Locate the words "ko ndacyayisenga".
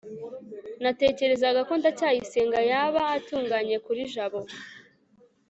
1.67-2.59